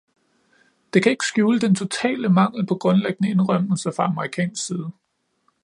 [0.95, 4.91] Den kan ikke skjule den totale mangel på grundlæggende indrømmelser fra amerikansk side.